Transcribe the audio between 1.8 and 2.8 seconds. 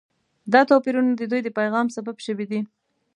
سبب شوي دي.